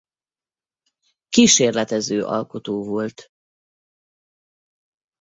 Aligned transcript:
Kísérletező 1.29 2.23
alkotó 2.25 2.83
volt. 2.83 3.31